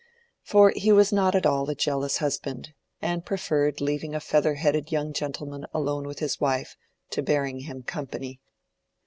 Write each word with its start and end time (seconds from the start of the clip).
For 0.41 0.73
he 0.75 0.91
was 0.91 1.13
not 1.13 1.35
at 1.35 1.45
all 1.45 1.69
a 1.69 1.75
jealous 1.75 2.17
husband, 2.17 2.73
and 3.03 3.23
preferred 3.23 3.79
leaving 3.79 4.15
a 4.15 4.19
feather 4.19 4.55
headed 4.55 4.91
young 4.91 5.13
gentleman 5.13 5.67
alone 5.75 6.07
with 6.07 6.17
his 6.17 6.41
wife 6.41 6.75
to 7.11 7.21
bearing 7.21 7.59
him 7.59 7.83
company. 7.83 8.41